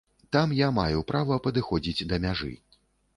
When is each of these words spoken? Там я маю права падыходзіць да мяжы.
Там 0.35 0.53
я 0.59 0.69
маю 0.77 1.03
права 1.11 1.37
падыходзіць 1.47 2.07
да 2.13 2.19
мяжы. 2.25 2.51